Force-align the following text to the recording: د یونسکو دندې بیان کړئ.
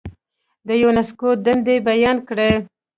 د 0.67 0.69
یونسکو 0.81 1.29
دندې 1.45 1.75
بیان 1.87 2.17
کړئ. 2.27 2.53